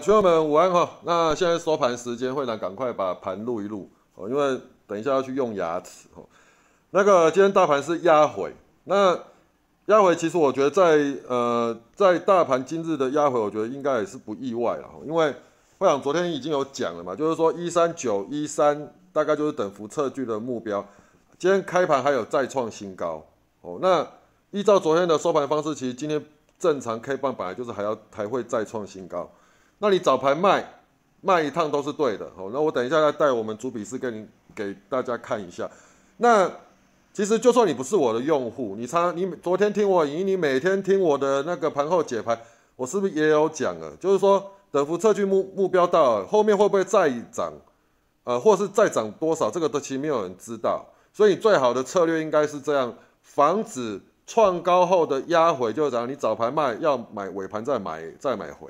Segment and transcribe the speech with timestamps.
[0.00, 0.88] 群友们午安哈。
[1.02, 6.24] 那现在收盘时间，会长赶快把盘录一录哦，因为等一下要去用牙齿哦。
[6.90, 8.54] 那个今天大盘是压回，
[8.84, 9.18] 那
[9.86, 15.34] 压回其实我觉得在呃在大盘今日的压回，我觉得应该也是不意外了，因为
[15.78, 20.86] 会长昨天已经有讲了嘛，就是说一三九一三大概就是等幅测距的目标。
[21.36, 23.26] 今天开盘还有再创新高
[23.60, 23.78] 哦。
[23.82, 24.06] 那
[24.52, 26.24] 依照昨天的收盘方式，其实今天
[26.58, 29.28] 正常 K 棒本来就是还要还会再创新高。
[29.78, 30.64] 那你早盘卖
[31.20, 35.70] 卖一趟都是对的，好，那我等一下再带我们主笔师跟你给大家看一下。
[36.18, 36.50] 那
[37.12, 42.38] 其实就算你不是我的用户，你常你昨天听我影，你每天听我的那个盘后解盘，
[42.76, 43.94] 我是不是也有讲了？
[44.00, 47.52] 就是说等幅测距目目标到了，后面会不会再涨？
[48.24, 49.50] 呃，或是再涨多少？
[49.50, 50.84] 这个都其实没有人知道。
[51.12, 58.68] 所以最好的策略应该是这样，防止创高后的压回，就是讲你早盘卖要买尾盘再买再买回。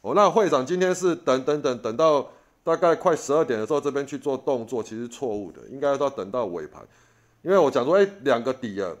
[0.00, 2.24] 哦，那会长今天是等等等等到
[2.62, 6.86] 大概快十二点的时候，这边去做动作，其实错误的，应该要等到尾盘，
[7.42, 8.96] 因为我讲说，哎，两个底了，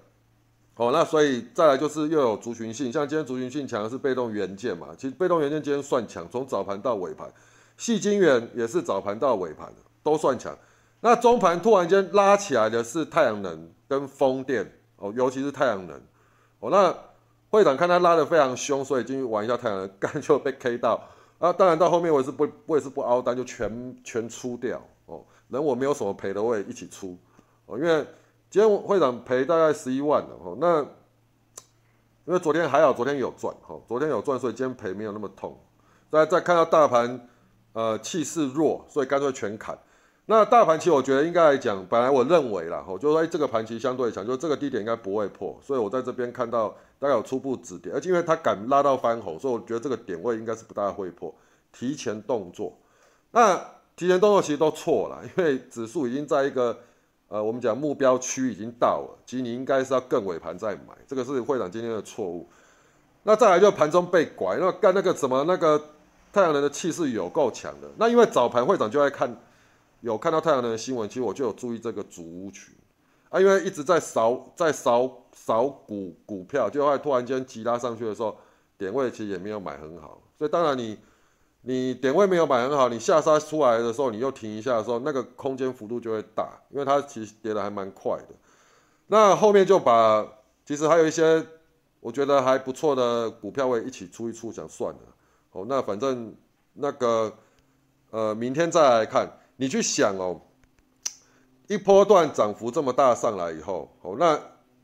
[0.74, 7.32] 哦，那所以再来就是又有族群性，像今天族群性强的是被动元件嘛，其实被动元件今天算强，从早盘到尾盘，
[7.76, 10.58] 细晶圆也是早盘到尾盘都算强，
[11.00, 15.96] 那中盘突然间拉起来的是太阳能跟风电，哦，尤其是太阳能，
[16.58, 16.94] 哦，那。
[17.50, 21.02] 会长看他拉的非常凶，所以进去玩一下太阳能，干就被 K 到
[21.38, 21.52] 啊！
[21.52, 25.24] 当然到后面我也是不，我也是不凹单，就全全出掉哦。
[25.48, 27.16] 人我没有什么赔的，我也一起出
[27.66, 27.78] 哦。
[27.78, 28.06] 因为
[28.50, 30.56] 今天会长赔大概十一万了哦。
[30.60, 30.82] 那
[32.26, 35.58] 因为昨天还好，昨天有赚哈，昨天有赚，所以今天赔没有那么痛。
[36.10, 37.28] 再再看到大盘
[37.72, 39.78] 呃气势弱，所以干脆全砍。
[40.30, 46.74] 那大盘其实我觉得应该来讲，本来我认为啦，吼就说这个盘其实相对强，就这个低点应该不会破，所以我在这边看到。
[47.00, 51.32] 大概有初步止跌，而且因为它敢拉到翻红，所以我觉得这个点位应该是不大会破。
[51.72, 52.76] 提前动作，
[53.30, 53.56] 那
[53.94, 56.76] 提前动作其实都错了， 因为指数已经在一个
[57.28, 62.48] 呃我们讲目标区已经到了，其实你应该是要更尾盘再买，这个是会长今天的错误。
[63.22, 65.80] 那再来就盘中被拐，那干那个什么那个
[66.32, 67.88] 太阳能的气势有够强的。
[67.96, 69.36] 那因为早盘会长就在看，
[70.00, 72.74] 有看到太阳能的新闻，其实我就有注意这个主屋群。
[73.30, 78.34] 啊，因为一直在扫，在扫扫股股票，就会突然间急拉上去的时候，
[78.78, 80.98] 点位其实也没有买很好，所以当然你
[81.60, 88.28] 你点位没有买很好，你下杀出来的时候，你又停一下的时候，那个空间幅度就会大，因为它其实跌的还蛮快的。
[89.08, 90.26] 那后面就把
[90.64, 91.44] 其实还有一些
[92.00, 95.00] 我觉得还不错的股票位一起出一出，想算了。
[95.52, 96.34] 哦，那反正
[96.72, 97.30] 那个
[98.10, 100.40] 呃，明天再来看，你去想哦。
[101.66, 104.40] 一波段涨幅这么大上来以后，哦，那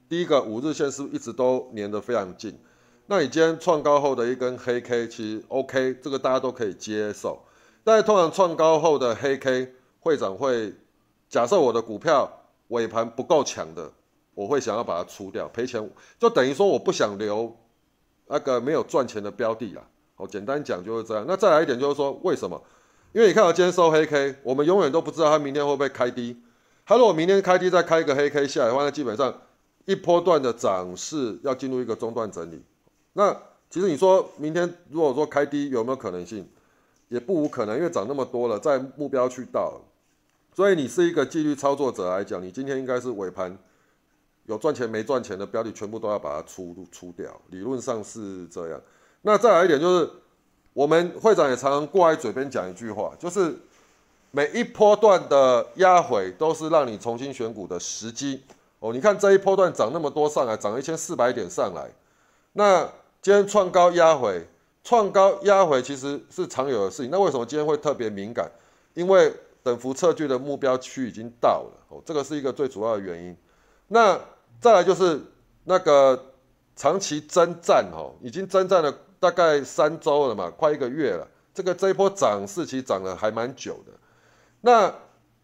[0.06, 2.60] 第一个五日线是不是一直都粘得非常近？
[3.06, 7.42] 那你今天创高后的一根黑 K，其实 OK，这个大家都可以接受。
[7.84, 10.74] 但是通常创高后的黑 K，会长会
[11.30, 12.30] 假设我的股票
[12.68, 13.90] 尾盘不够强的，
[14.34, 17.56] 我会想要把它出掉，赔钱，就等于说我不想留
[18.26, 19.88] 那个没有赚钱的标的啊。
[20.16, 21.24] 哦，简单讲就是这样。
[21.26, 22.62] 那再来一点就是说，为什么？
[23.14, 26.36] 因为你看我今天收黑 K，我们永远都不知道它明天会不会开低。
[26.84, 29.32] 它如果明天开低再开一个黑 K 下来的话，那基本上
[29.84, 32.60] 一波段的涨势要进入一个中段整理。
[33.12, 33.32] 那
[33.70, 36.44] 其实你说明天如果说开低有没有可能性？
[37.08, 39.80] 也不无可能，因为涨那么多了，在目标去到，
[40.52, 43.56] 所以你是一个纪律操作者来讲，你今天应该是尾盘
[44.46, 48.80] 有赚钱没赚钱的标的全部都要把它出出掉，理论上是这样。
[49.22, 50.10] 那再来一点就是，
[50.74, 53.56] 我们会长也常常挂在嘴边讲一句话，就是。
[54.36, 58.42] 每一波段的压回都是让你重新选股的时机
[58.80, 58.92] 哦。
[58.92, 61.88] 你看这一波段涨那么多上来，涨一千四百点上来，
[62.54, 62.82] 那
[63.22, 64.44] 今天创高压回，
[64.82, 67.12] 创高压回其实是常有的事情。
[67.12, 68.50] 那为什么今天会特别敏感？
[68.94, 69.32] 因为
[69.62, 73.36] 等幅测距的目标区已经到了哦，这个是一个最主要的原因。
[73.86, 74.20] 那
[74.60, 75.22] 再来就是
[75.62, 76.20] 那个
[76.74, 78.92] 长期征战哦，已经征战了
[79.24, 81.26] 大概三周了嘛，快一个月了。
[81.54, 83.92] 这个这一波涨势其实涨了还蛮久的。
[84.60, 84.94] 那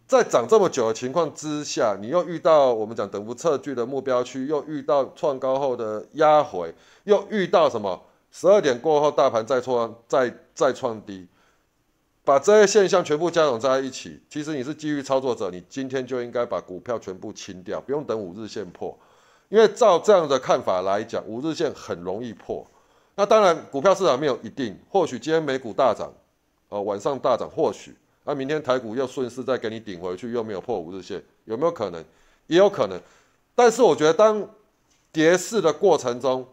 [0.06, 6.74] 在涨这么久的情况之下，你又遇到我们讲等幅测距的目标区，又遇到创高后的压回，
[7.04, 8.02] 又遇到什么？
[8.30, 11.26] 十二点过后大盘再创再再创低，
[12.22, 18.94] 把这些现象全部加总在一起，其实你是基于操作者，你今天就应该把股票全部清掉，不用等五日线破，
[19.48, 22.66] 因为照这样的看法来讲，五日线很容易破。
[23.14, 26.10] 那当然，股票市场没有一定，或许今天美股大涨，
[26.68, 27.94] 哦，晚上大涨，或许。
[28.24, 32.04] 那明天台股又顺势再给你顶回去，又没有破五日线，有没有可能？
[32.46, 33.00] 也有可能。
[33.54, 34.48] 但是我觉得，当
[35.12, 36.46] 跌势的过程中，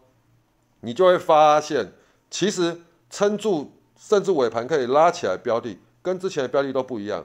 [0.80, 1.92] 你就会发现，
[2.30, 2.76] 其实
[3.08, 7.24] 撑住甚至尾盘可以拉起来标的，跟之前的标的都不一样。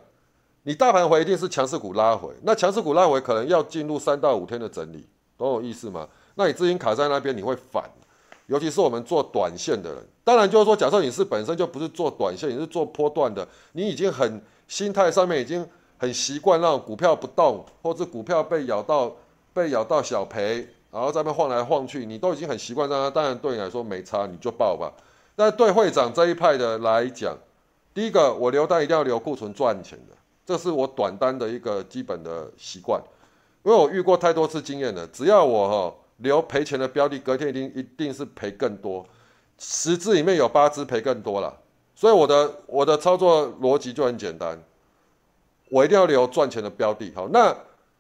[0.64, 5.06] 你大盘回一定是强势股拉回，那强势股拉回可能要进入三到五天的整理，
[5.38, 6.08] 懂我意思吗？
[6.36, 7.84] 那你资金卡在那边，你会反，
[8.48, 10.06] 尤其是我们做短线的人。
[10.24, 15.68] 当然就是说，假设你是本身就不是做短线，你是做波段的，你已经很心态上面已经
[15.98, 19.16] 很习惯让股票不动，或者股票被咬到
[19.54, 23.10] 被咬到小赔，然后在那边晃来晃去，你都已经很习惯让它。
[23.10, 24.92] 当然对你来说没差，你就报吧。
[25.36, 27.38] 但对会长这一派的来讲，
[27.94, 30.16] 第一个我留单一定要留库存赚钱的。
[30.46, 33.02] 这是我短单的一个基本的习惯，
[33.64, 35.08] 因为我遇过太多次经验了。
[35.08, 39.06] 只要我哈留赔钱的标的，隔天一定一定是赔更多，
[39.60, 41.56] 十只里面有八只赔更多了。
[41.94, 44.60] 所以我的我的操作逻辑就很简单，
[45.70, 47.14] 我一定要留赚钱的标的。
[47.14, 47.56] 好，那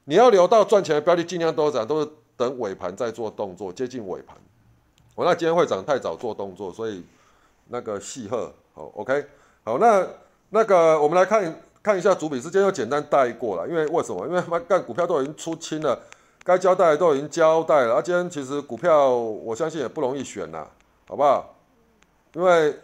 [0.05, 4.35] 你要留到赚钱的标的，尽量都涨，都是等尾盘再做动作，接近尾盘。
[5.13, 7.03] 我那今天会涨太早做动作，所以
[7.67, 9.23] 那个细贺好 OK
[9.63, 10.07] 好，那
[10.49, 11.55] 那个我们来看。
[11.83, 14.25] 看一下主笔，之间又简单带过了，因为为什么？
[14.25, 15.99] 因为他妈干股票都已经出清了，
[16.43, 17.95] 该交代的都已经交代了。
[17.95, 20.67] 而今天其实股票，我相信也不容易选呐，
[21.07, 21.55] 好不好？
[22.33, 22.77] 因为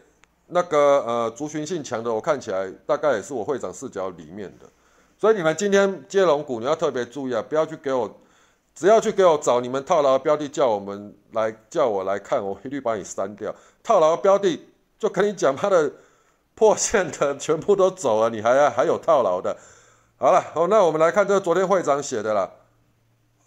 [0.47, 4.65] 那个呃族群性强的，我看起来大概也是我会长视角里面的。
[5.17, 8.09] 所以你们今天接龙股，你要特别注意啊，不要去给我，
[8.73, 13.53] 只要去给我找你们套牢的标的，叫我们来叫我来看，我一律把你删掉。
[13.83, 14.59] 套牢的标的，
[14.97, 15.91] 就跟你讲他的。
[16.55, 19.55] 破线的全部都走了，你还还有套牢的。
[20.17, 22.51] 好了，哦，那我们来看这昨天会长写的啦，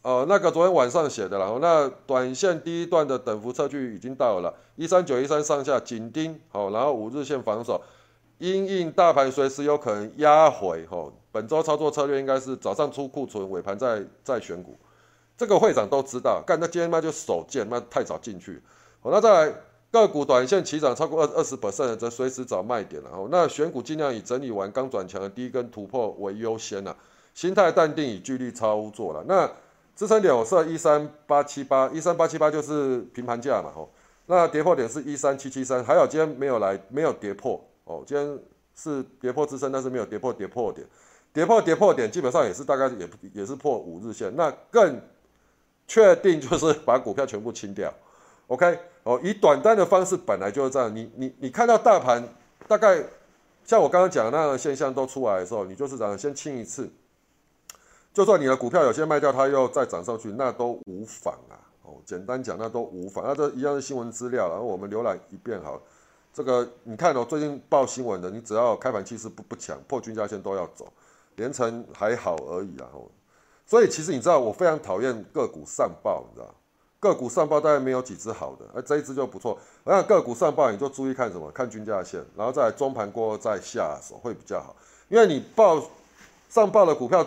[0.02, 1.56] 哦，那个昨天晚上写的啦。
[1.60, 7.80] 那短线第一段的等幅测距已经到了一三九一三上下紧盯，好，然后五日线防守，
[8.38, 14.76] 因应大盘随时有可能压回，吼，本周操作策略应该是早上出库存，尾盘再再选股，
[15.36, 16.42] 这个会长都知道。
[16.46, 18.60] 干，那今天嘛就手贱，那太早进去。
[19.00, 19.54] 好，那再来。
[19.92, 23.10] 个股短线起涨超过二二十 percent 的，则随时找卖点了。
[23.12, 26.96] 哦，那选股尽量以整理完刚转强的第一根突破为优先了，
[27.34, 29.22] 心态淡定，以纪律操作了。
[29.28, 29.46] 那
[29.94, 33.70] 支撑点我设一三八七八，一三八七八就是平盘价嘛。
[33.76, 33.88] 哦，
[34.26, 37.62] 那跌破点是一三七七三，还好今天没有来，没有跌破。
[37.84, 38.38] 哦，今天
[38.74, 40.86] 是跌破支撑，但是没有跌破跌破点，
[41.32, 44.34] 跌破跌破点基本上也是大概也也是破五日线。
[44.34, 45.00] 那更
[45.86, 47.92] 确定就是把股票全部清掉。
[48.46, 50.94] OK，哦，以短单的方式本来就是这样。
[50.94, 52.26] 你你你看到大盘
[52.66, 53.02] 大概
[53.64, 56.90] 像我刚刚讲的那个现象都出来的时候，你就是这样先清一次。
[58.12, 61.56] 就算你的股票有些卖掉，它又再涨上去，那都无妨啊。
[61.82, 63.24] 哦，简单讲那都无妨。
[63.26, 65.80] 那这一样是新闻资料，然后我们浏览一遍好。
[66.32, 70.86] 这个你看哦，最近报新闻的，你只要开盘气势不不强，破均价线都要走。
[71.36, 72.86] 连成还好而已啊。
[72.92, 73.08] 哦，
[73.66, 76.54] 所以其实你知道，我非常讨厌个股上报，你知道。
[77.00, 79.58] 个股上报大概没有几只好的，而这一只就不错。
[79.82, 84.76] 我想个股上报你就注意看什么，看均价线，然后再中盘过后再下手会比较好。
[85.08, 85.82] 因为你报
[86.48, 87.26] 上报的股票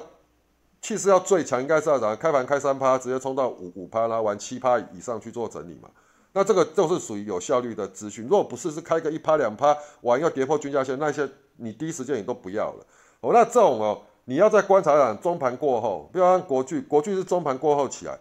[0.85, 2.15] 气势要最强，应该是要怎样？
[2.15, 5.89] 开盘开三趴，直接冲到五五趴，然后玩七趴以上去做整理嘛。
[6.31, 8.25] 那这个就是属于有效率的资讯。
[8.25, 12.85] 如果不是是开个一趴两趴，完要跌破均价线，那些你第一时间你都不要了。
[13.21, 18.15] 哦，那这种哦，你要在观察上中盘过后，比如说国巨，国巨是中盘过后起来。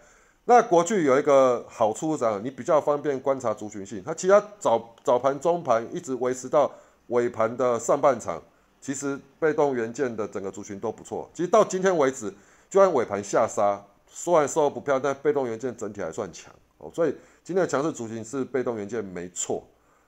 [0.47, 4.03] 那国巨有一个好处是你比较方便观察族群性。
[4.03, 6.71] 它其他早早盘、中盘一直维持到
[7.09, 8.43] 尾盘的上半场，
[8.81, 11.29] 其实被动元件的整个族群都不错。
[11.35, 12.33] 其实到今天为止，
[12.75, 16.91] 就按尾盘下杀，虽然收不漂亮，但被动元件整体还算强哦。
[16.93, 17.15] 所以
[17.45, 19.63] 今天的强势族群是被动元件没错。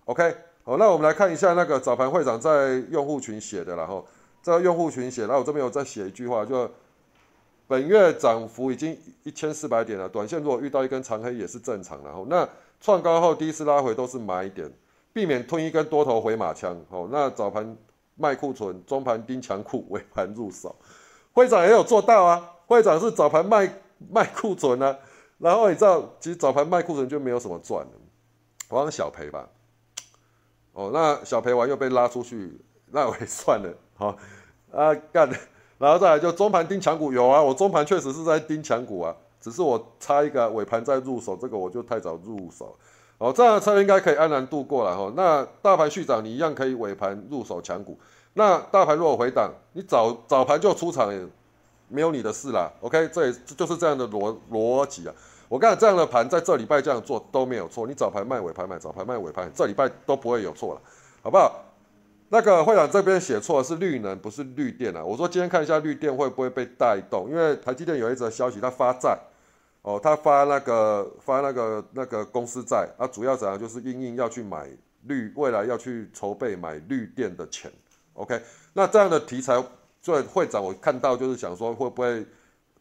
[0.06, 4.04] OK，好，那我们来看一下那个早盘会长在用户群写的，然后
[4.42, 6.68] 在用户群写，然后我这边有再写一句话，就。
[7.68, 12.11] 本月涨幅已经一千四百点了，短线如果遇到一根长黑也是正常的。
[12.11, 12.49] 哦，那
[12.80, 14.68] 创高后第一次拉回都是买点，
[15.12, 16.80] 避免吞一根多头回马枪。
[16.90, 17.76] 哦，那早盘
[18.14, 20.76] 卖库存，中盘盯强库，尾盘入手。
[21.32, 23.80] 会长也有做到啊，会长是早盘卖
[24.11, 24.99] 卖库存啊，
[25.38, 27.92] 然后你知道，其实早盘卖库存就没有什么赚的，
[28.68, 29.49] 好像小赔吧。
[30.73, 33.73] 哦，那小赔完又被拉出去，那我也算了。
[33.94, 34.16] 好，
[34.73, 35.30] 啊干。
[35.78, 42.75] 然后再来就中盘盯强股有啊，我中盘确实是在盯强股啊，只是我差一个尾盘再入手，这个我就太早入手，
[43.18, 45.12] 哦，这样的车应该可以安然度过了哈。
[45.14, 47.99] 那大盘续涨，你一样可以尾盘入手强股。
[48.32, 51.12] 那大盘如果回档，你早早盘就出场，
[51.88, 52.71] 没有你的事啦。
[52.81, 55.14] OK，这也就是这样的逻逻辑啊。
[55.49, 60.81] 我讲这样的盘在这礼拜这样做都没有错，你早盘卖尾盘买，早盘卖尾盘，这礼拜都不会有错了，
[61.23, 61.62] 好不好？
[62.28, 65.05] 那个会长这边写错是绿能，不是绿电啊。
[65.05, 69.16] 我说今天看一下绿电会不会被带动，因为台积电有一则消息，它发债，
[69.83, 74.69] 哦，它发那个发那个那个公司债，啊，主要怎样就是应应要去买
[75.05, 77.71] 绿未来要去筹备买绿电的钱。
[78.14, 79.62] OK，那这样的题材，
[80.06, 82.25] 所以会长我看到就是想说会不会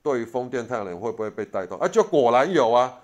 [0.03, 1.75] 对于风电、太阳能会不会被带动？
[1.79, 2.99] 啊，就果然有啊，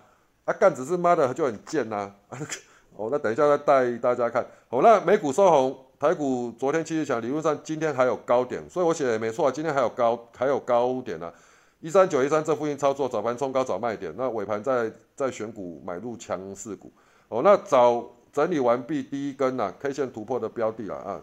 [0.45, 2.13] 啊干只是妈的就很贱呐。
[2.29, 2.37] 啊
[2.95, 4.45] 哦，那等一下再带大家看。
[4.69, 11.33] 好，那美股收红，台股昨天其实讲理论上今天还有高点，所以我写的没错，今天还有高还有高点呢。
[11.79, 16.91] 一三九一三这附近操作，早盘冲高找卖点，那尾盘再再选股买入强势股。
[17.29, 21.19] 哦，那早整理完毕第一根呐，K 线突破的标的了啊，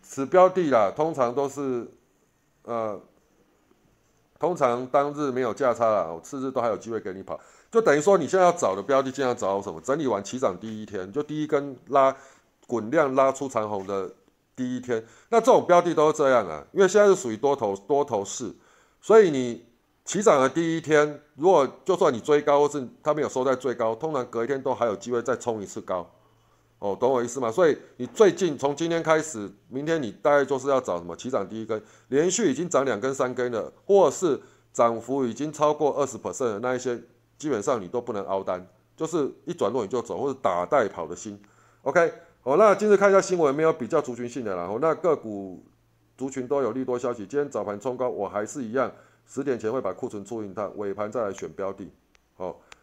[0.00, 1.86] 此标的啦，通常都是
[2.68, 3.00] 呃，
[4.38, 7.40] 通常当日没有价差了，次日都还有机会给你跑。
[7.70, 9.80] 就等于说，你现在要找的标的，尽量找什么？
[9.80, 12.14] 整理完起涨第一天，就第一根拉
[12.66, 14.10] 滚量拉出长红的
[14.54, 16.62] 第一天，那这种标的都是这样啊。
[16.72, 18.54] 因为现在是属于多头多头市，
[19.00, 19.64] 所以你
[20.04, 26.06] 起涨的第一天，如果就算你追高，或是它没有收在最高，通常隔一天都还有机会再冲一次高。
[26.78, 27.50] 哦，懂我意思吗？
[27.50, 34.40] 所以你最近从今天开始，明天你大概就是要找什么起涨第一根，连续已经涨两根三根了，或是
[34.72, 37.00] 涨幅已经超过二十 percent 的那一些。
[37.38, 38.66] 基本上你都不能凹单，
[38.96, 41.40] 就是一转弱你就走，或者打带跑的心。
[41.82, 45.64] OK，好，那今日看一下新闻，没有比较族群性的然后那个股
[46.16, 47.18] 族群都有利多消息。
[47.18, 48.90] 今天早盘冲高，我还是一样，
[49.24, 51.88] 十点前会把库存出一趟，尾盘再来选标的。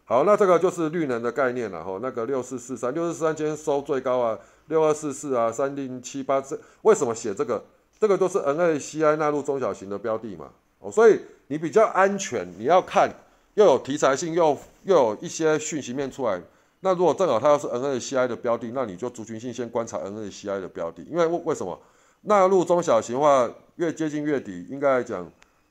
[0.08, 1.84] 好，那这个就是绿能的概念了。
[1.84, 7.64] 吼，那个六四四三，六四四三今天收最高啊，六二四四啊，三零七八，这为什么写这个？
[8.00, 10.52] 这个都是 NACI 纳入中小型的标的嘛。
[10.80, 13.10] 哦，所以你比较安全，你要看。
[13.56, 16.42] 又有题材性，又又有一些讯息面出来。
[16.82, 21.80] 那如果正好它要是 N A C I 的标的，那你就族群性先观察 N A C I 的标的，因为为为什么
[22.24, 25.26] 纳入中小型的话越接近月底，应该来讲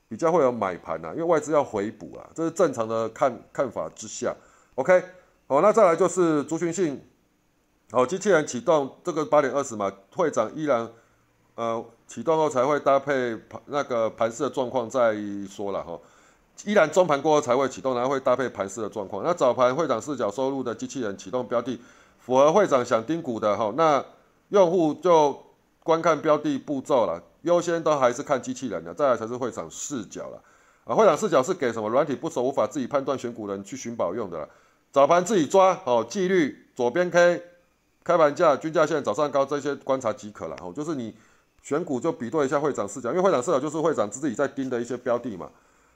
[0.07, 4.35] 比较会有买盘呐，因为外资要回补啊，这是正常的看看法之下。
[4.75, 5.03] OK，
[5.47, 7.01] 好，那再来就是族群性，
[7.91, 10.87] 好，机器人启动这个八点二十嘛，会长依然
[11.55, 15.15] 呃启动后才会搭配盘那个盘势的状况再
[15.49, 15.99] 说了哈。
[16.63, 19.21] 依然中盘过后才会启动，然后会搭配盘势的状况。
[19.23, 21.77] 那早盘会长视角收入的机器人启动标的，
[22.19, 24.03] 符合会长想盯股的哈，那
[24.49, 25.37] 用户就
[25.83, 30.41] 观看标的步骤了，优先都还是看机器人的，再来才是会长视角了。
[30.83, 34.49] 啊，会长视角是给什么软体不熟、无法自己判断选股人去寻宝用的了。
[34.91, 37.43] 早盘自己抓哦，纪律、左边 K、
[38.03, 40.55] 开盘价、均价线、早上高这些观察即可了。
[40.59, 41.15] 哦，就是你
[41.61, 45.49] 选股就比对一下会长视角，因为会长视角就是会长自己在盯的一些标的嘛。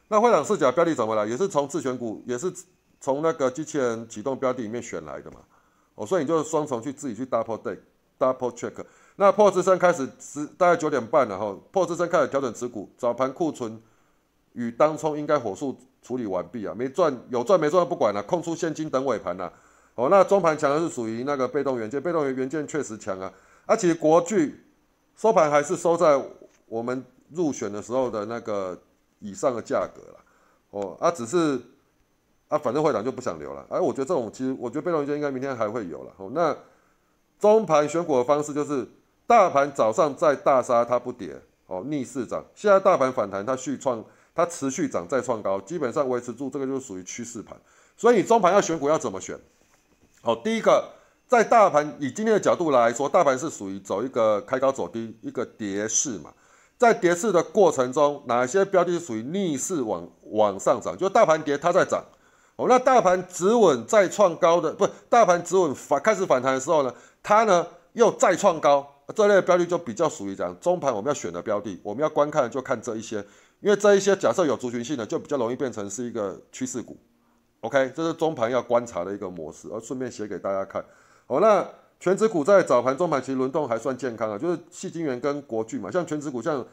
[0.08, 1.26] 那会长视角标的怎么来？
[1.26, 2.54] 也是从自选股，也是
[3.02, 5.40] 从那个机器人启动标的里面选来的嘛。
[5.96, 7.78] 哦，所以你就双重去自己去 double day
[8.20, 8.74] double check。
[9.20, 13.80] 那破支撑开始十大概九点半了哈，破支撑开始调整持股，早盘库存
[14.54, 19.52] 与当冲应该火速处理完毕啊，没赚有赚没赚不管了，空出现金等尾盘了。
[19.96, 23.32] 哦，那中盘强的是属于那个被动元件，被动元件确实强啊，
[23.66, 24.64] 而且国巨
[25.16, 26.20] 收盘还是收在
[26.68, 28.80] 我们入选的时候的那个。
[29.22, 30.20] 以上的价格了，
[30.70, 31.60] 哦，啊，只是
[32.48, 36.56] 啊，反正会长就不想留了，哎，我觉得这种其实，我觉得被动元件应该明天还会有了，哦，那
[37.38, 38.88] 中盘选股的方式就是
[39.30, 47.56] 大盘早上在大杀它不跌，哦，逆势涨，现在大盘反弹它续创，它持续涨再创高，基本上维持住，这个就属于趋势盘，
[47.96, 49.40] 所以你中盘要选股要怎么选？
[50.24, 50.84] 好，第一个
[51.28, 56.34] 在大盘以今天的角度来说，大盘是属于走一个开高走低一个跌势嘛。
[56.80, 60.98] 在跌势的过程中，哪些标的是属于逆势往往上涨？
[60.98, 62.04] 就大盘跌，它在涨。
[62.56, 73.18] 哦，那大盘止稳再创高的，不，大盘止稳反开始反弹的时候呢，它呢又再创高，这类标的就比较属于这样中盘我们要选的标的，我们要观看就看这一些，
[73.62, 76.98] 因为这一些假设有族群性的，就比较容易变成是一个趋势股。
[77.62, 80.84] OK，这是中盘要观察的一个模式，而顺便写给大家看。
[81.28, 81.68] 好，那。
[82.02, 86.66] 全指股在早盘、中盘其实轮动还算健康啊，就是细金元跟国巨嘛，像全指股，像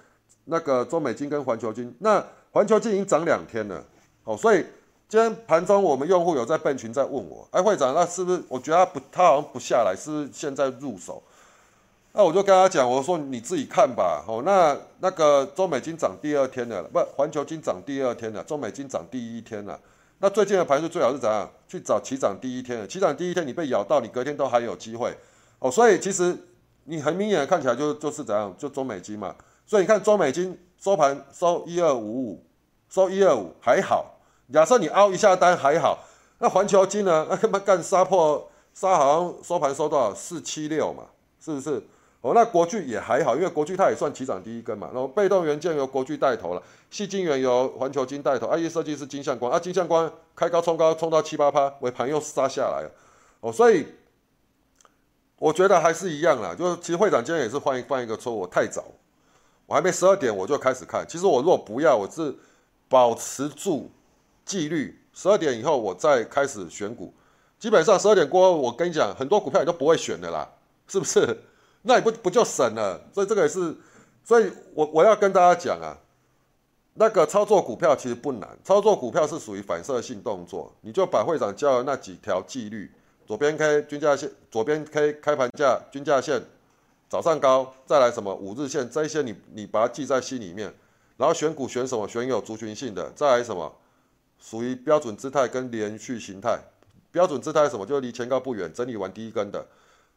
[0.44, 3.84] 那个中美金跟环球金，那环球金已经涨两天了，
[4.22, 4.64] 哦，所以
[5.08, 11.20] 今天盘中我们用户有在笨群在问我，哎，会长，那是不是我觉得他不，他好像不下来，是不是现在入手？
[12.18, 19.78] 那我就跟他讲，我说你自己看吧，哦，那那个中美金涨第二天了，不，环球金涨第二天了，中美金涨第一天了。
[20.20, 21.46] 那最近的盘是最好是怎样？
[21.68, 25.14] 去找起涨第一天的，起涨第一天你被咬到，你隔天都还有机会
[25.58, 25.70] 哦。
[25.70, 26.34] 所以其实
[26.84, 29.36] 你很明显看起来就就是怎样，就中美金嘛。
[29.66, 32.46] 所以你看中美金收盘收一二五五，
[32.88, 34.18] 收一二五还好。
[34.50, 35.98] 假设你凹一下单还好，
[36.38, 37.26] 那环球金呢？
[37.28, 41.02] 那他妈干杀破杀，好像收盘收多少四七六嘛，
[41.38, 41.82] 是不是？
[42.26, 44.88] 哦，那国巨也还好，因为国巨它也算起涨第一根嘛。
[44.92, 52.90] 然后被动元件由国巨带头了，细晶圆由环球金带头，IE 设计是金相光啊，金相光开高冲高冲到七八趴，尾盘又杀下来了。
[53.38, 53.86] 哦，所以
[55.38, 58.82] 我觉得还是一样啦，就是其实会长今天也是犯犯一个错误，太早，
[59.66, 61.06] 我还没十二点我就开始看。
[61.06, 62.34] 其实我如果不要，我是
[62.88, 63.88] 保持住
[64.44, 67.14] 纪律，十二点以后我再开始选股。
[67.58, 70.48] 基本上十二点过后，我跟你讲，很多股票你都不会选的啦，
[70.88, 71.42] 是不是？
[71.86, 73.00] 那你不不就省了？
[73.14, 73.74] 所以这个也是，
[74.24, 75.96] 所以我我要跟大家讲啊，
[76.94, 82.90] 那个操作股票其实不难，操作股票是属于反射性动作，你就把会长教的那几条纪律。
[83.26, 86.40] 左边 K 均价线，左边 K 开盘价均价线，
[87.08, 90.72] 早上高，再来什么五日线，这一些你你把它记在心里面，
[91.16, 93.72] 然后选股选什么，选有族群性的，再来什么，
[94.38, 96.56] 属于标准姿态跟连续形态，
[97.10, 99.66] 标准姿态什么，就离前高不远，整理完第一根的，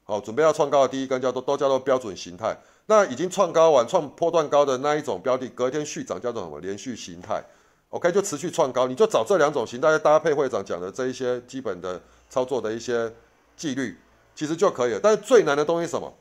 [0.09, 7.43] 好，准备要创高的第一根叫做都叫做标准形态，那已经创高完创破段高的那一种标的，隔天续涨叫做什么连续形态
[7.89, 12.01] ，OK 就持续创高，你就找这两种形态搭配会长讲的这一些基本的。
[12.31, 13.11] 操作的一些
[13.57, 13.97] 纪律
[14.35, 16.13] 其实就可以了，但是最难的东西什么？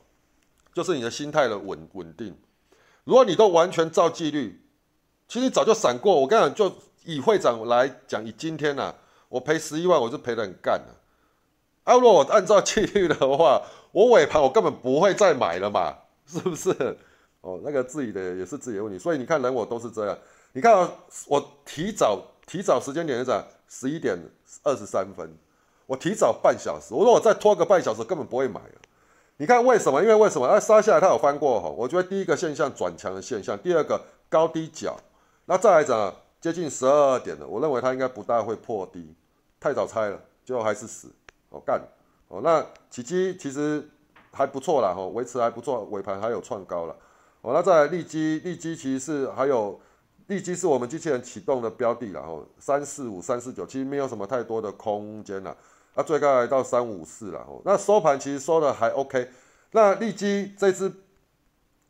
[0.73, 2.35] 就是你的心态的稳稳定。
[3.03, 4.59] 如果你都完全照纪律，
[5.27, 6.19] 其实早就闪过。
[6.19, 8.91] 我跟你讲，就以会长来讲，以今天呐，
[9.27, 10.95] 我赔十一万，我是赔的很干的。
[11.95, 16.69] 如果我按照纪律的话，我尾盘我根本不会再买了嘛，是不是？
[17.41, 18.99] 哦，那个自己的也是自己的问题。
[18.99, 20.17] 所以你看人我都是这样。
[20.51, 20.89] 你看
[21.27, 24.17] 我提早提早时间点是涨十一点
[24.63, 25.31] 二十三分。
[25.85, 28.75] 我提早半小时，我说我再拖个半小时，根本不会买了。
[29.37, 30.01] 你看为什么？
[30.01, 30.47] 因为为什么？
[30.47, 31.69] 它杀下来，它有翻过哈。
[31.69, 34.95] 我觉得第一个现象转强的现象，第二个高低角，
[35.45, 39.15] 那再来讲接近十二点了，我认为它应该不大会破低，
[39.59, 41.09] 太早拆了，最后还是死。
[41.49, 41.81] 哦干
[42.27, 43.87] 哦，那起基其实
[44.31, 46.95] 还不错啦，哈，维持还不错，尾盘还有创高了。
[47.41, 49.79] 哦，那再利基，利基其实是还有。
[50.27, 55.57] 利基是我们机器人启动的标的然后三四五三四九其实没有什么太多的空间了，
[55.95, 59.27] 那最高来到三五四了，哦，那收盘其实收的还 OK，
[59.71, 60.93] 那利基这支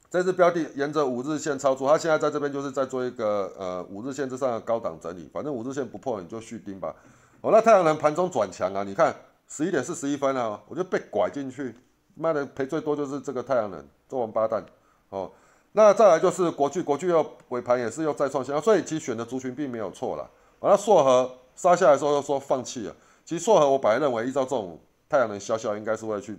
[0.10, 6.96] 这支标的沿着五日线操作，它现在在这边就是在做一个呃五日线之上的高档整理，反正五日线不破你就续盯吧，
[7.42, 9.14] 哦，那太阳能盘中转强啊，你看
[9.50, 11.76] 十一点四十一分啊，我就被拐进去，
[12.14, 14.64] 妈的赔最多就是这个太阳能，这王八蛋，
[15.10, 15.32] 哦。
[15.72, 20.30] 那再来就是国巨，国巨又尾盘也是又再创新高，所以其实选的族群并没有错了。
[20.60, 26.38] 完了硕和杀下来的时候又说放弃了，其实硕和我本来认为依照这种太阳能消消应该是会去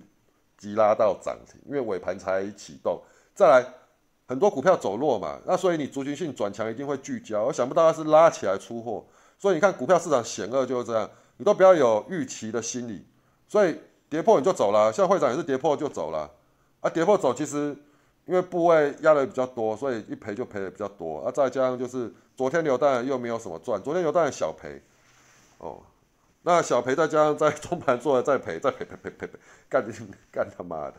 [0.58, 3.00] 急拉到涨停，因为尾盘才启动。
[3.34, 3.64] 再来
[4.26, 7.44] 很多股票走弱嘛，那所以你族群性转强一定会聚焦。
[7.44, 9.04] 我想不到它是拉起来出货，
[9.38, 11.08] 所以你看股票市场险恶就是这样，
[11.40, 13.04] 你都不要有预期的心理，
[13.48, 13.76] 所以
[14.08, 16.30] 跌破你就走了，像会长也是跌破就走了，
[16.80, 17.74] 啊跌破走其实。
[18.26, 21.18] 因为部位压的比较多，所以一赔就赔的比较多。
[21.20, 24.80] 啊，再加上就是昨天流弹又没有什么赚，昨天流弹小赔，
[25.58, 25.80] 哦，
[26.42, 29.84] 那小赔再加上在中盘做了再赔，再赔赔赔赔赔，干
[30.30, 30.94] 干他妈的！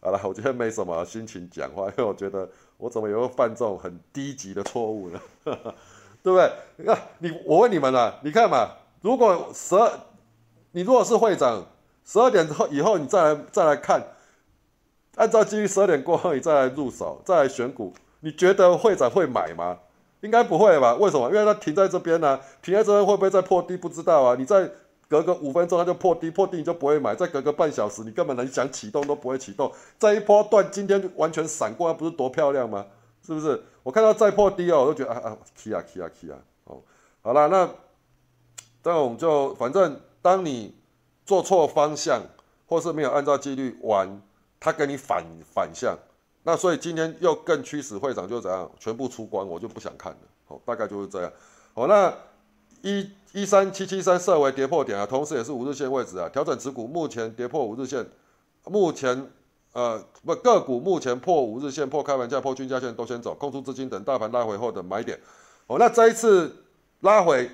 [0.00, 5.20] 好了，我今天没什么心情讲话，因为我觉得我怎么也会犯这种很低级的错误呢？
[5.44, 6.52] 对不对？
[6.78, 8.70] 你看你，我问你们了，你看嘛，
[9.02, 9.92] 如果十二，
[10.70, 11.66] 你如果是会长，
[12.04, 14.02] 十二点后以后你再来再来看。
[15.16, 19.78] 按照基于十二点过后，你再来入手，再来选股，你觉得会长会买吗？
[20.20, 20.94] 应该不会吧？
[20.94, 21.28] 为什么？
[21.28, 23.76] 因为它停在这边呢，停在这边会不会再破低？
[23.76, 24.36] 不知道啊。
[24.38, 24.70] 你再
[25.08, 27.14] 隔个五分钟它就破低，破低你就不会买。
[27.14, 29.70] 再隔个半小时，你根本连想启动都不会启动。
[29.98, 32.86] 这一波段今天完全闪过，不是多漂亮吗？
[33.26, 33.62] 是不是？
[33.82, 36.80] 我看到再破低哦，我都觉得啊啊，K 啊 K 啊 K 啊，哦，
[37.20, 37.68] 好了，那
[38.82, 40.74] 这种就反正当你
[41.24, 42.22] 做错方向，
[42.66, 44.20] 或是没有按照纪律玩。
[44.64, 45.98] 他跟你反反向，
[46.44, 50.18] 那所以今天又更驱使会长就怎样，全部出关，我就不想看了。
[50.46, 51.32] 好，大概就是这样。
[51.74, 52.14] 好，那
[52.82, 58.06] 一一三七七三设为跌破点啊，同时也是五日线位置啊，调整持股，目前跌破五日线，
[58.66, 59.28] 目前
[59.72, 65.18] 呃不个股目前破五日线、破开盘价、破均价线都先走，空出资金等大盘拉回后的买点。
[65.66, 66.64] 哦，那这一次
[67.00, 67.50] 拉回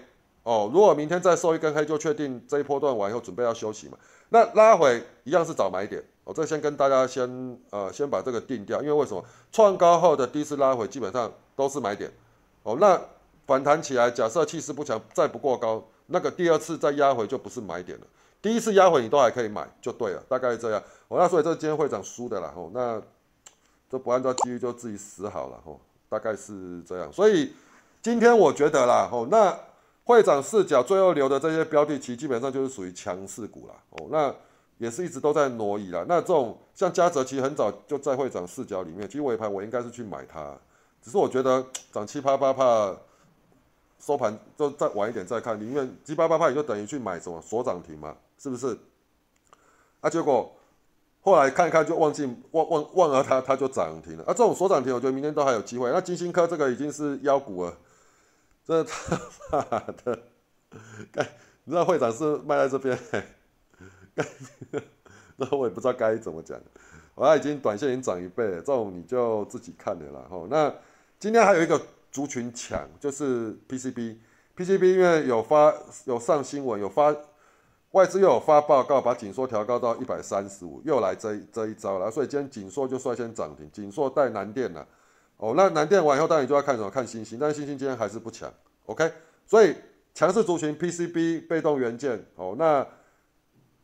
[0.48, 3.98] 哦，如果明天再收一根黑，就确定这一波段完以后准备要休息嘛？
[4.30, 6.02] 那拉回一样是找买点。
[6.24, 12.11] 我这先跟大家先呃先把这个定掉，因为为什么创高后的第一次拉回基本上都是买点，
[12.62, 12.98] 哦，那
[13.46, 18.06] 反弹起来，假设气势不强，再不过高，那个第二次再压回就不是买点了。
[18.40, 20.82] 第一次压回你都还可以买就对了，大概是这样。
[21.08, 23.02] 哦，那所以这今天会长输的啦，哦，那
[23.90, 25.76] 这不按照机遇就自己死好了，哦，
[26.08, 27.12] 大概是这样。
[27.12, 27.52] 所以
[28.00, 29.54] 今天我觉得啦，哦，那
[30.08, 34.34] 会长视角最后留的这些标的，其实基本上就是属于强势股啦，哦，那。
[34.78, 36.04] 也是一直都在挪移啦。
[36.06, 39.08] 那这种像嘉泽，其实很早就在会长视角里面。
[39.08, 40.56] 其实尾盘我应该是去买它，
[41.02, 42.94] 只是我觉得涨七八八怕
[43.98, 45.58] 收盘就再晚一点再看。
[45.60, 48.78] 宁愿七八八怕，你就等于去买什么锁涨停嘛，是不是？
[50.00, 50.48] 啊，结果
[51.22, 54.22] 后来看一看就忘记忘忘忘了它，它就涨停了。
[54.26, 55.90] 啊，这种所涨停，我觉得明天都还有机会。
[55.90, 57.76] 那金星科这个已经是妖股了，
[58.68, 59.18] 这他
[59.50, 60.18] 妈的，
[61.11, 61.22] 该
[61.64, 62.98] 你知道会长是卖在这边，
[64.14, 64.22] 该
[65.37, 66.61] 那我也不知道该怎么讲。
[67.14, 70.26] 我已经短线已经涨一倍了，这种你就自己看了啦。
[70.28, 70.72] 吼，那
[71.18, 71.81] 今天还有一个
[72.12, 77.16] 族群强，就是 PCB，PCB 因为有发有上新闻，有发
[77.92, 82.11] 外资又有发报告，把紧缩调高到一百三十五，又来这这一招了。
[82.11, 84.87] 所以今天紧缩就率先涨停，紧缩带南电了。
[85.38, 86.90] 哦，那南电完以后，当然就要看什么？
[86.90, 88.53] 看星星，但是星星今天还是不强。
[88.87, 89.11] OK，
[89.46, 89.74] 所以
[90.14, 92.22] 强势族群 PCB 被动元件。
[92.37, 92.87] 哦，那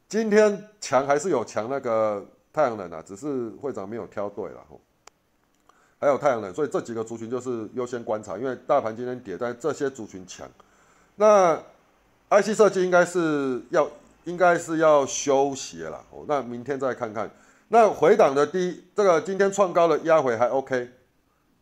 [0.08, 2.24] 今天强还是有强那个。
[2.54, 4.78] 太阳能啊，只是会长没有挑对了哦。
[5.98, 10.48] 还有太阳能，所以这几个族群就是优先观察，因为大盘今天跌，但这些族群强。
[11.16, 11.60] 那
[12.30, 13.90] IC 设计应该是要
[14.22, 16.24] 应该是要休息了哦。
[16.28, 17.28] 那明天再看看。
[17.66, 20.88] 那回档的低，这个今天创高的压回还 OK，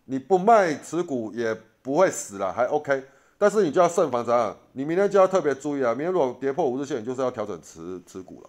[0.04, 3.04] 你不卖持股也不会死了，还 OK。
[3.38, 4.56] 但是你就要慎防怎样？
[4.72, 5.92] 你明天就要特别注意啊！
[5.92, 8.48] 明天如果跌破五日线，你就是要调整持持股了。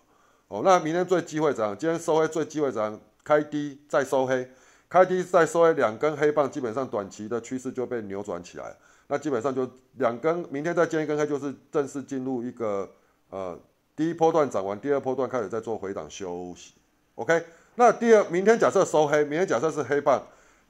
[0.49, 4.47] 哦，那明天最机会涨，今天收黑最机会涨，开低再收黑，
[4.87, 8.75] 开低再收黑，两根黑棒，基本上短期的趋势就被扭转起来。
[9.07, 12.87] 那基本上就两根，明天再接一根黑，就是正式进入一个
[13.31, 13.57] 呃
[13.95, 16.75] 第一波段涨完，第二波段开始在做回档休息。
[17.15, 20.21] OK，那第二明天假设收黑，明天假设是黑棒，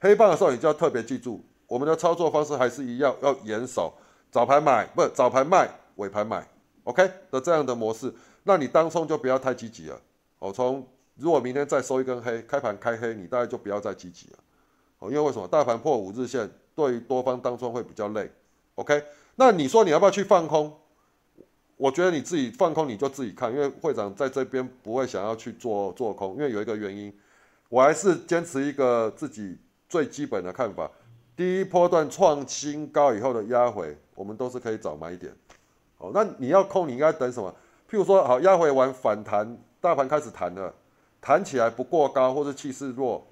[0.04, 3.90] 黑棒的时候你就要特别记住，我们的操作方式还是一样，要严守
[4.30, 6.46] 早盘买，不早盘卖，尾盘买
[6.82, 8.12] ，OK 的这样的模式。
[8.42, 9.98] 那你当冲就不要太积极了，
[10.40, 10.86] 哦，从
[11.16, 14.38] 如果明天再收一根黑，开盘开黑，你大概就不要再积极了，
[14.98, 15.48] 哦，因为为什么？
[15.48, 18.30] 大盘破五日线，对于多方当冲会比较累
[18.74, 19.02] ，OK？
[19.36, 20.70] 那你说你要不要去放空？
[21.78, 27.10] 我觉得你自己放空你就自己看，因为会长在这边不会想要去做做空，因为有一个原因，
[27.70, 29.56] 我还是坚持一个自己
[29.94, 30.90] 最基本的看法，
[31.36, 35.32] 第一波段创新高以后的压回，我们都是可以找买点，
[35.96, 37.48] 好，那你要空，你应该等什么？
[37.88, 40.74] 譬如说，好压回完反弹，大盘开始弹了，
[41.20, 43.24] 弹起来不过高或者气势弱，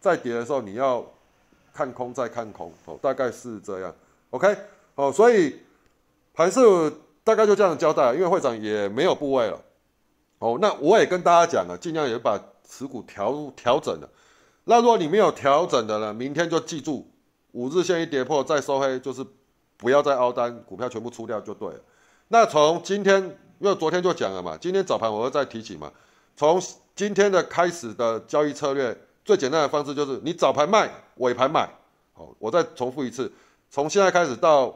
[0.00, 1.06] 再跌的时候你要
[1.72, 3.94] 看空再看空，哦，大概是这样
[4.30, 4.56] ，OK，
[4.96, 5.60] 哦，所以
[6.34, 6.60] 盘是
[7.22, 9.62] 大概就这样交代，因为会长也没有部位了，
[10.40, 12.36] 哦，那我也跟大家讲了，尽量也把
[12.68, 14.10] 持股调调整了，
[14.70, 17.04] 那如果你没有调整的呢，明天就记住
[17.50, 19.26] 五日线一跌破再收黑，就是
[19.76, 21.80] 不要再凹单，股票全部出掉就对了。
[22.28, 23.36] 那从今天。
[23.60, 25.92] 因为昨天就讲了嘛，今天早盘我会再提醒嘛。
[26.34, 26.58] 从
[26.96, 31.68] 今天的开始的交易策略，最简单的方式就是你早盘卖，尾盘买。
[32.14, 33.30] 好，我再重复一次，
[33.70, 34.74] 从现在开始到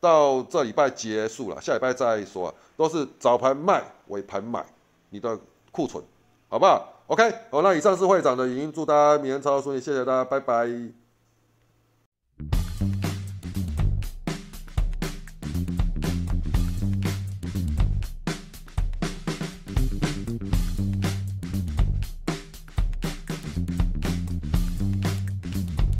[0.00, 4.66] 到这礼拜结束了，下礼拜再说，都是早盘卖，尾盘买
[5.10, 5.38] 你的
[5.70, 6.02] 库存，
[6.48, 11.01] 好不好？OK，好，那以上是会长的语音，祝大家明天操作顺利，谢谢大家，拜拜。